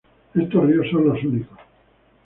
Estos 0.33 0.65
ríos 0.65 0.87
son 0.89 1.05
los 1.09 1.23
únicos. 1.23 1.59